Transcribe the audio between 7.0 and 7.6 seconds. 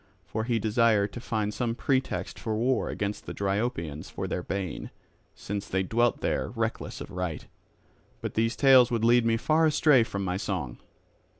of right.